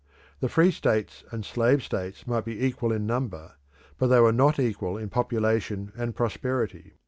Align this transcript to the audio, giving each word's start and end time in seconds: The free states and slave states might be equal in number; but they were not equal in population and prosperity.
The 0.39 0.49
free 0.49 0.71
states 0.71 1.23
and 1.29 1.45
slave 1.45 1.83
states 1.83 2.25
might 2.25 2.43
be 2.43 2.65
equal 2.65 2.91
in 2.91 3.05
number; 3.05 3.53
but 3.99 4.07
they 4.07 4.19
were 4.19 4.31
not 4.33 4.57
equal 4.57 4.97
in 4.97 5.09
population 5.09 5.91
and 5.95 6.15
prosperity. 6.15 6.93